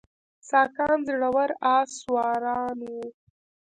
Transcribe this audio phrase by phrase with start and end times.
[0.49, 3.03] ساکان زړور آس سواران وو